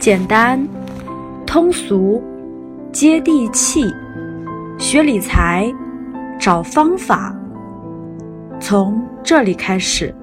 [0.00, 0.66] 简单、
[1.46, 2.24] 通俗、
[2.90, 3.84] 接地气，
[4.78, 5.70] 学理财，
[6.40, 7.36] 找方法，
[8.58, 10.14] 从这里开始。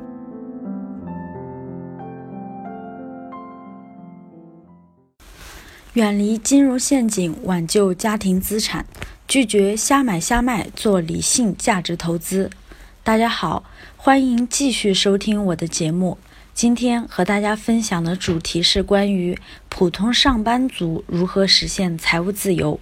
[5.94, 8.84] 远离金融陷阱，挽救家庭资产，
[9.28, 12.50] 拒绝瞎买瞎卖，做理性价值投资。
[13.04, 13.64] 大家好，
[13.96, 16.18] 欢迎继续收听我的节目。
[16.58, 19.38] 今天和大家分享的主题是关于
[19.70, 22.80] 普通上班族如何实现财务自由。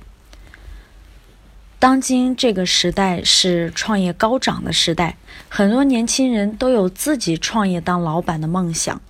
[1.78, 5.18] 当今这个时代是创业高涨的时代，
[5.50, 9.02] 很多年轻人都有自己创业当老板的梦想，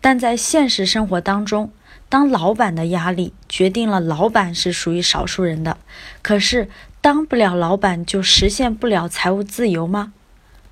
[0.00, 1.70] 但在现实生活当中，
[2.08, 5.76] 当老板的压力决定了老板是属于少数人的。
[6.22, 6.70] 可是，
[7.02, 10.14] 当不了老板就实现不了财务自由吗？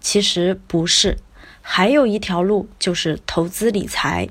[0.00, 1.18] 其实不是，
[1.62, 4.28] 还有一条路就是投资理财。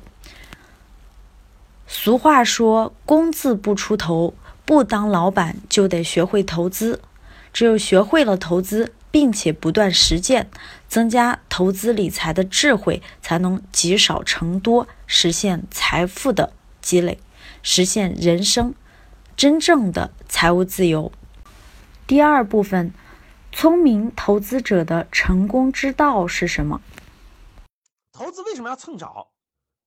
[1.87, 7.01] 俗话说：“工字不出头，不当老板就得学会投资。
[7.51, 10.49] 只有学会了投资，并且不断实践，
[10.87, 17.19] 增加投资理财的智慧，才能积少成多，实现财富的。”积累，
[17.61, 18.73] 实现人生
[19.35, 21.11] 真正的财务自由。
[22.07, 22.93] 第二部分，
[23.51, 26.81] 聪明投资者的成功之道是什么？
[28.21, 29.31] 投资为什么要蹭早？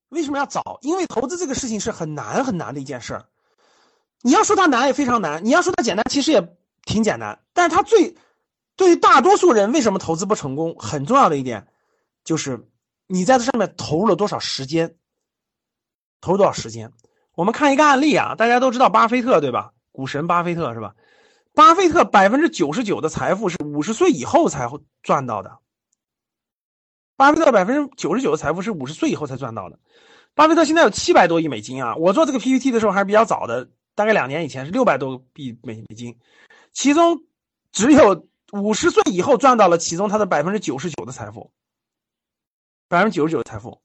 [0.08, 0.78] 为什么要早？
[0.80, 3.26] 因为投资这个事情是很难很难的一件事儿。
[4.22, 7.38] 你要说它难也非常难，你要说它简单，其实也挺简单。
[7.52, 8.16] 但是它最
[8.74, 11.68] 对于大多数人为什么投资不成功，很重要的一点
[12.24, 12.68] 就是
[13.06, 14.96] 你在这上面投入了多少时间。
[16.20, 16.92] 投入多少时间？
[17.36, 19.72] 我们看一个案例啊，大家都知道巴菲特对吧？
[19.92, 20.96] 股神巴菲特是吧？
[21.52, 25.58] 巴菲特百分之九十九的财富是五十岁以后才会赚到的。
[27.16, 29.78] 巴菲特百分之九十九的财富是五十岁以后才赚到的。
[30.34, 31.94] 巴菲特现在有七百多亿美金啊！
[31.96, 36.18] 我做这个 PPT 的时候还是比较早的，大概两年以前是六百多亿美美金，
[36.72, 37.22] 其中
[37.70, 41.52] 只有五十岁以后赚到了其中他的百分之九十九的财富，
[42.88, 43.80] 百分之九十九的财富。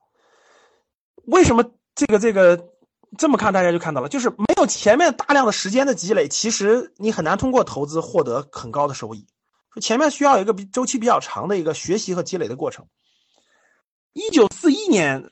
[1.25, 1.71] 为什么？
[1.95, 2.69] 这个这个
[3.17, 9.27] 这么看，大家就看到了，就是没有前面大量的时间的积累，其实你很难通过投资获得很高的收益。
[9.73, 12.87] 说前面需要一个比周期比较长的一个学习和积累的过程。
[14.13, 15.31] 一九四一年，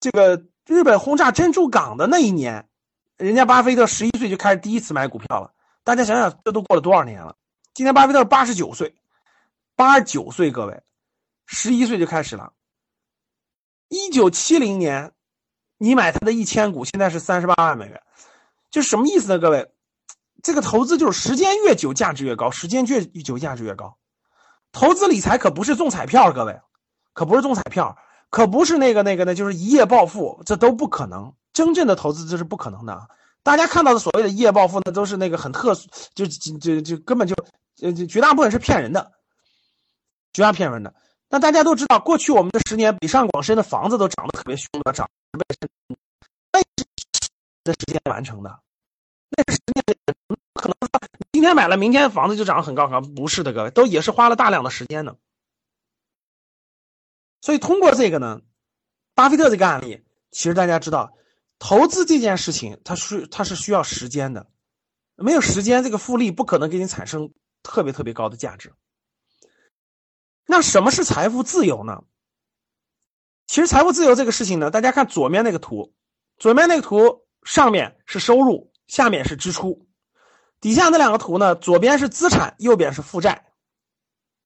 [0.00, 2.68] 这个日本轰炸珍珠港的那一年，
[3.16, 5.52] 人家巴菲特十一岁就开始第一次买股票了。
[5.84, 7.36] 大家想想，这都过了多少年了？
[7.74, 8.94] 今天巴菲特八十九岁，
[9.76, 10.82] 八十九岁，各位，
[11.46, 12.52] 十一岁就开始了。
[13.88, 15.12] 一九七零年。
[15.78, 18.00] 你买他的一千股，现在是三十八万美元，
[18.70, 19.40] 就什么意思呢？
[19.40, 19.68] 各位，
[20.40, 23.98] 这个投资就是时间越久价值越高，时间越久价值越高。
[24.70, 26.60] 投资理财可不是中彩票，各位，
[27.12, 27.96] 可不是中彩票，
[28.30, 31.32] 可不是那个那个呢，就是一夜暴富，这都不可能。
[31.52, 33.08] 真正的投资这是不可能的。
[33.42, 37.34] 大家看到的所谓的一夜暴富，那都是那个很特殊，就就就就根本就
[37.82, 39.12] 呃绝大部分是骗人的，
[40.32, 40.94] 绝大骗人的。
[41.28, 45.44] 那大家都知道，过去我们的十年，北上广深的房子都涨得特别凶的，涨十倍
[46.52, 46.86] 那是
[47.64, 48.60] 的时间完成的，
[49.30, 49.84] 那是十年
[50.54, 50.88] 可能说
[51.32, 55.16] 今天买了，明天房子就涨得很高很高，不是的，各位都也是花了大量的时间的。
[57.42, 58.40] 所以通过这个呢，
[59.14, 61.12] 巴菲特这个案例，其实大家知道，
[61.58, 64.46] 投资这件事情，它是它是需要时间的，
[65.16, 68.72] 没有时间，这个复利不可能给你产生特别特别高的价值。
[70.46, 72.04] 那什么是财富自由呢？
[73.46, 75.92] 其实财富自由这个事情呢，大家看左面那个图，
[76.38, 79.88] 左面那个图上面是收入，下面是支出，
[80.60, 83.52] 底下那两个图呢，左边是资产，右边是负债，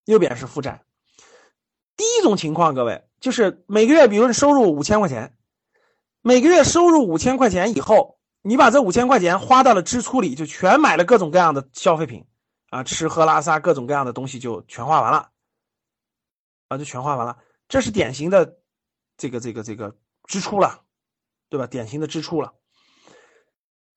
[0.07, 0.83] 右边是负债。
[1.97, 5.37] 第一种情况，各位就是每个月，比如你收入五千块钱，
[6.21, 12.25] 每个月收入五千块钱以后，你把这五千块钱花到了支出里，就全买了各种各样的消费品，
[12.71, 15.31] 啊，吃喝拉撒各种各样的东西就全花完了。
[16.69, 18.59] 啊，就全花完了，这是典型的
[19.16, 20.81] 这个这个这个支出了，
[21.49, 21.66] 对吧？
[21.69, 22.54] 典型的支出了。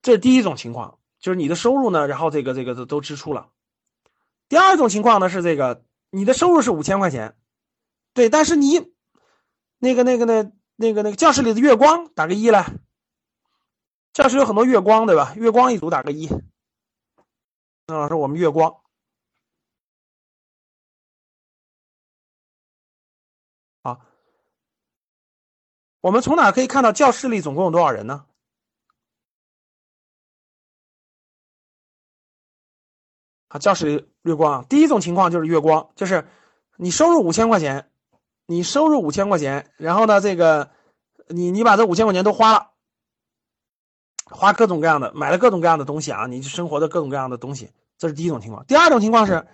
[0.02, 3.48] 这是第一种情况，就是你的收入呢，然后这个这个都都支出了。
[4.48, 7.36] 第二种情况呢是这个，你的收入是五千块钱，
[8.12, 8.92] 对，但是你
[9.78, 12.66] 那个那个那那个那个教室里的月光打个一来，
[14.12, 15.34] 教室有很多月光，对吧？
[15.36, 16.28] 月光一组打个一。
[17.86, 18.82] 那老师，我们月光。
[23.82, 24.06] 好
[26.00, 28.26] 我们从哪可以看到教室里总共有多少人呢？
[33.48, 36.28] 啊，教室里月光，第一种情况就是月光，就是
[36.76, 37.89] 你收入五千块钱，
[38.50, 40.70] 你收入五千块钱，然后呢，这个
[41.28, 42.66] 你你把这五千块钱都花了，
[44.28, 48.66] 花各种各样的，买了各种各样的东西啊，你生活的各种各样的东西，这是第一种情况。
[48.66, 49.46] 第二种情况是，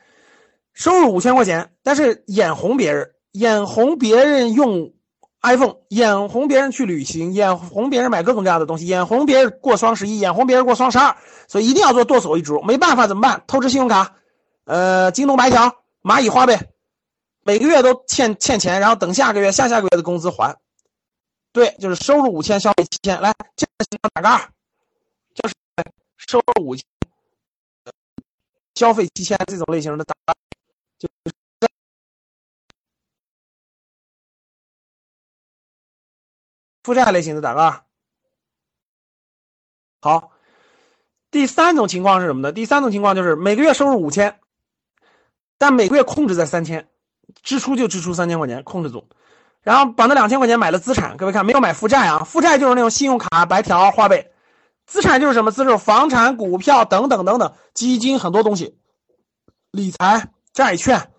[0.72, 4.94] 收入五千块钱，但是眼红别人，眼红别人用
[5.42, 11.14] iPhone，眼红别人去旅行，眼红别人买各种各样的东西，眼红别人过双十一，眼红别人过双十二，
[11.48, 12.62] 所以一定要做剁手一族。
[12.62, 13.44] 没办法怎么办？
[13.46, 14.16] 透支信用卡，
[14.64, 15.70] 呃，京东白条、
[16.02, 16.70] 蚂蚁花呗，
[17.46, 20.58] 每个月都欠欠钱，然后等下个月、下下个月的工资还。
[21.52, 24.52] 对，就是收入五千，消费七千，来，这个情况打个二。
[25.32, 25.54] 就是
[26.16, 26.84] 收入五千，
[28.74, 30.14] 消费七千这种类型的打，
[30.98, 31.08] 就
[36.82, 37.84] 负债类型的打个二。
[40.00, 40.32] 好，
[41.30, 42.50] 第三种情况是什么呢？
[42.50, 44.40] 第三种情况就是每个月收入五千，
[45.58, 46.88] 但每个月控制在三千，
[47.42, 49.08] 支出就支出三千块钱，控制住。
[49.62, 52.24] 然后把那两千块钱买了资产，各位看没有买负债啊？
[52.24, 54.30] 负债就是那种信用卡、白条、花呗，
[54.86, 55.50] 资产就是什么？
[55.50, 58.78] 资产房产、股票等等等等，基金很多东西，
[59.72, 61.10] 理财、债券，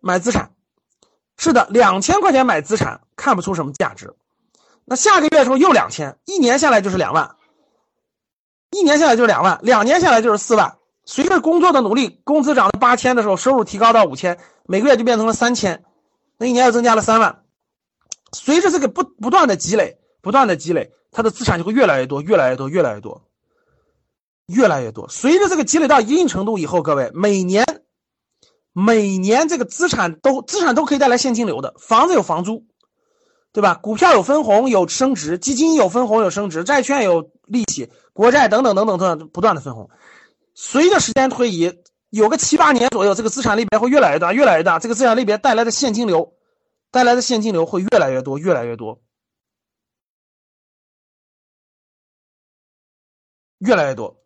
[0.00, 0.52] 买资产。
[1.36, 4.14] 是的，两千块钱买资产看不出什么价值，
[4.84, 7.34] 那下个月的时候又两千，一年下来就是两万，
[8.70, 10.76] 一年下来就是两万，两年下来就是四万。
[11.04, 15.84] 随着工作的努力，工资涨到八千的时候，收入提高到五千，每个月就变成了三千，
[16.38, 17.42] 那一年又增加了三万。
[18.32, 23.22] 随着这个不不断的积累，不断的积累，他的资产就会越来越多，越来越多，越来越多，
[24.46, 25.08] 越来越多。
[25.08, 27.64] 随着这个积累到一定程度以后，各位每年，
[28.72, 31.74] 每年这个资产都资产都可以带来现金流的。
[31.78, 32.64] 房子有房租，
[33.52, 33.74] 对吧？
[33.74, 39.90] 股票有分红有升值，基金有分红有升值，债券有利息，国债等等等等等不断的分红。
[40.54, 44.78] 随着时间推移，有个七八年左右，这个资产类别会越来越大，越来越大。
[44.78, 46.36] 这个资产类别带来的现金流。
[46.90, 49.00] 带来的现金流会越来越多，越来越多，
[53.60, 54.22] 越来越多。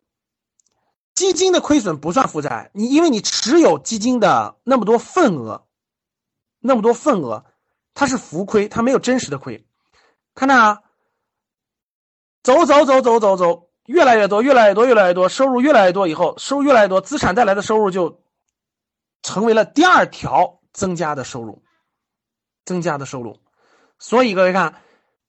[1.14, 5.68] 基金的亏损不算负债，你因为你持有基金的那么多份额，
[6.58, 7.46] 那么多份额，
[7.94, 9.64] 它是浮亏，它没有真实的亏。
[10.34, 10.82] 看到啊，
[12.42, 18.22] 走走走走走走，越来越多，越来越多，越来越多，收入越来越多以后，收入越来越多，资产带来的收入就
[19.22, 21.62] 成为了第二条增加的收入。
[22.64, 23.38] 增加的收入，
[24.00, 24.82] 所以各位看，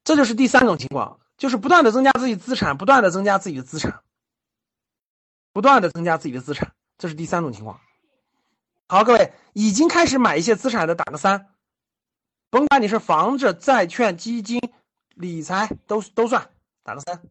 [0.04, 4.02] 这就是第三种情况，就是不断的增加自己资产，不断的增加自己的资产，
[5.54, 7.80] 不断的增加自己的资产，这是第三种情况。
[8.88, 11.50] 好，各位已经开始买一些资产的打个三，
[12.50, 14.60] 甭管你是房子、债券、基金、
[15.10, 16.50] 理财都都算，
[16.82, 17.22] 打个三。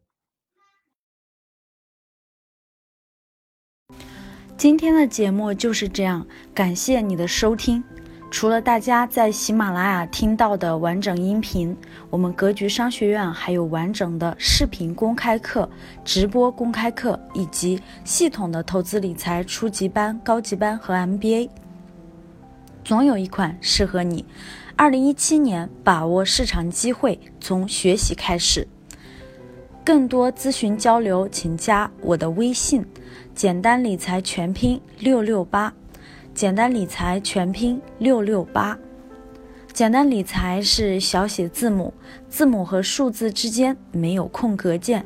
[4.57, 7.83] 今天的节目就是这样，感谢你的收听。
[8.31, 11.77] 除了大家在喜马拉雅听到的完整音频，
[12.09, 15.69] 我们格局商学院还有完整的视频公开课、
[16.03, 21.51] 直播公开课，以及系统的投资理财初级班、高级班和 MBA，
[22.83, 24.25] 总有一款适合你。
[24.75, 28.67] 二零一七年，把握市场机会，从学习开始。
[29.87, 32.85] 更多咨询交流，请加我的微信：
[33.33, 35.73] 简单理财全拼六六八。
[36.33, 38.77] 简单理财全拼六六八，
[39.71, 41.93] 简单理财是小写字母，
[42.27, 45.05] 字母和数字之间没有空格键。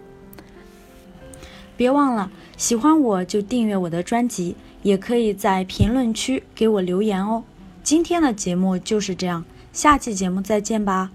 [1.77, 7.43] 别忘了，喜欢我就订阅我的专辑，也可以在评论区给我留言哦。
[7.83, 11.11] 今天的节目就是这样，下期节目再见吧。